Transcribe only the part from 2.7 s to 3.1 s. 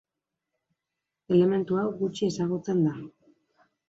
da.